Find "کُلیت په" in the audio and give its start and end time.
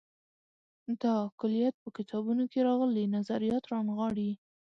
1.39-1.89